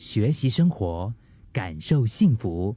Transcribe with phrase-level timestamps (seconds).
[0.00, 1.12] 学习生活，
[1.52, 2.74] 感受幸福。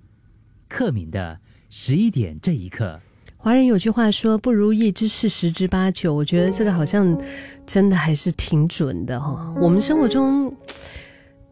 [0.68, 3.00] 克敏的十一点这一刻，
[3.38, 7.18] 华人有句话说：“不如意之事十之八九。”我觉得这个好像
[7.66, 9.56] 真的还是挺准的哈。
[9.56, 10.54] 我们生活中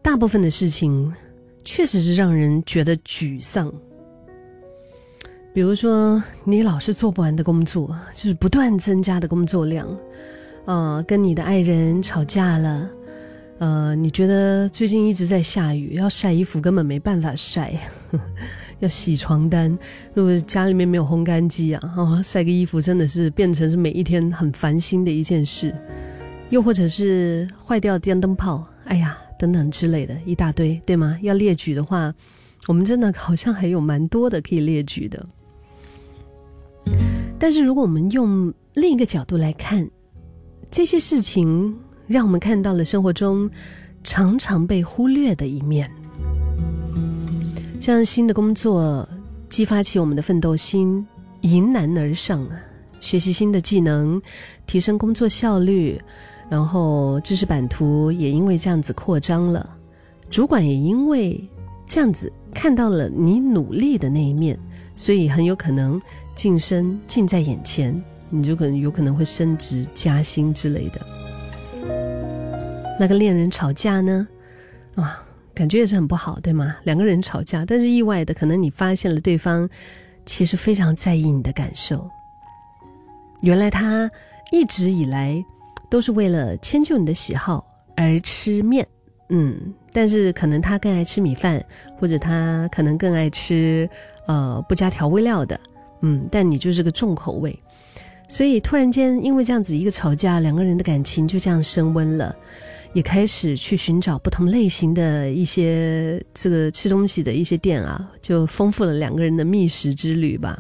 [0.02, 1.14] 大部分的事情，
[1.64, 3.74] 确实是让人觉得沮丧。
[5.54, 9.88] 比如说，你老是做不完的工作，就是不断增加的工作量，
[10.66, 12.90] 呃，跟你的爱人吵架了。
[13.62, 17.72] 呃，你觉得最近一直在下雨，要晒衣服根本没办法晒，
[18.82, 19.78] 要洗床单，
[20.16, 25.76] 如果家里面没有烘干机啊，哦，晒个衣服真的是变成是每一天很烦心的一件事。
[26.50, 31.16] 又或者是坏掉电灯泡，哎呀，等等之类的一大堆，对吗？
[31.22, 32.12] 要列举的话，
[32.68, 35.24] 我们真的好像还有蛮多的可以列举的。
[37.38, 39.88] 但是如果我们用另一个角度来看
[40.72, 41.78] 这些事情。
[42.12, 43.50] 让我们看到了生活中
[44.04, 45.90] 常常被忽略的一面，
[47.80, 49.08] 像新的工作
[49.48, 51.06] 激发起我们的奋斗心，
[51.42, 52.60] 迎难而上啊，
[53.00, 54.22] 学习新的技能，
[54.68, 55.98] 提升工作效率，
[56.50, 59.70] 然后知识版图也因为这样子扩张了，
[60.30, 61.42] 主管也因为
[61.88, 64.60] 这样子看到了你努力的那一面，
[64.98, 66.02] 所以很有可能
[66.36, 71.00] 晋升近在眼前，你就可能有可能会升职加薪之类的。
[73.02, 74.28] 那个恋人吵架呢，
[74.94, 76.76] 啊，感觉也是很不好，对吗？
[76.84, 79.68] 两个人吵架，但是意外的，可能你发现了对方
[80.24, 82.08] 其实非常在意你的感受。
[83.42, 84.08] 原来他
[84.52, 85.44] 一直以来
[85.90, 88.88] 都是为了迁就你的喜好而吃面，
[89.30, 91.60] 嗯，但是可能他更爱吃米饭，
[92.00, 93.90] 或者他可能更爱吃
[94.28, 95.60] 呃不加调味料的，
[96.02, 97.60] 嗯，但你就是个重口味，
[98.28, 102.36] 所以突然间因为这样子一个吵架，两个人的感情就这样升温了。
[102.94, 110.58] 也开始去寻找不同类型的一些这个吃东西的一些店啊，就丰富了两个人的觅食之旅吧。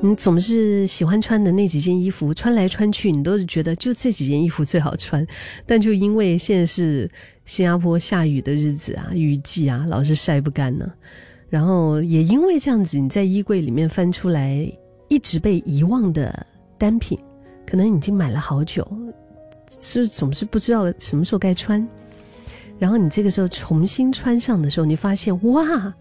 [0.00, 5.26] 你总是喜欢穿的那几件衣服，穿来穿去，你都是觉得就这几件衣服最好穿。
[5.64, 7.10] 但就因为现在是
[7.46, 10.86] 新加坡下雨的日子啊，雨季啊，老是晒不干呢。
[11.48, 14.70] 然后也因为这样子，你在衣柜里面翻出来
[15.08, 16.46] 一直被遗忘的
[16.76, 17.18] 单品，
[17.64, 18.86] 可能已经买了好久。
[19.80, 21.86] 是总是不知道什么时候该穿，
[22.78, 25.94] 然后你这个时候重新穿上的时候，你发现哇，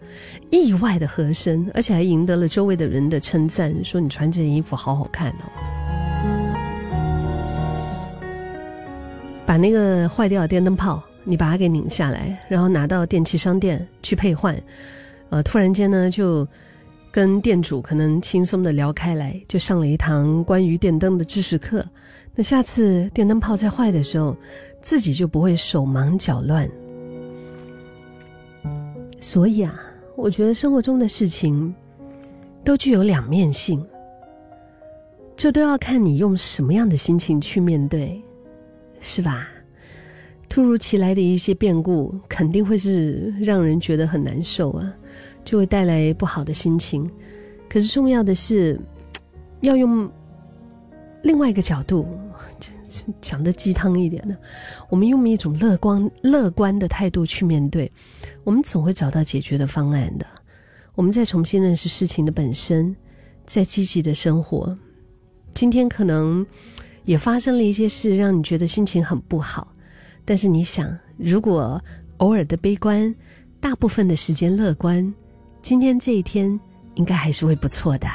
[0.49, 5.45] 意外的合身，而且还赢得了周围的人的称赞，说你穿这件衣服好好看哦。
[9.45, 14.57] 把那个坏掉的电灯泡，你把它给拧下来，然后拿到电器商店去配换，
[15.29, 16.47] 呃，突然间呢，就
[17.11, 21.85] 跟店主可能轻松的聊开来，就上了一堂关于电灯的知识课。
[22.35, 24.35] 那下次电灯泡再坏的时候，
[24.81, 26.67] 自己就不会手忙脚乱。
[29.19, 29.79] 所以啊，
[30.15, 31.73] 我觉得生活中的事情
[32.63, 33.85] 都具有两面性，
[35.37, 38.19] 这都要看你用什么样的心情去面对，
[38.99, 39.47] 是吧？
[40.49, 44.91] 突如其来的一些变故，肯定会是让人觉得很难受啊，
[45.45, 47.07] 就会带来不好的心情。
[47.69, 48.79] 可是重要的是，
[49.61, 50.09] 要用。
[51.23, 52.05] 另外一个角度，
[53.21, 54.37] 讲的鸡汤一点的，
[54.89, 57.91] 我们用一种乐观乐观的态度去面对，
[58.43, 60.25] 我们总会找到解决的方案的。
[60.95, 62.95] 我们再重新认识事情的本身，
[63.45, 64.77] 再积极的生活。
[65.53, 66.45] 今天可能
[67.05, 69.67] 也发生了一些事，让你觉得心情很不好，
[70.23, 71.81] 但是你想，如果
[72.17, 73.13] 偶尔的悲观，
[73.59, 75.13] 大部分的时间乐观，
[75.61, 76.59] 今天这一天
[76.95, 78.07] 应该还是会不错的。